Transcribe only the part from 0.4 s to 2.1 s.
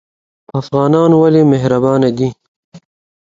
افغانان ولې مهربان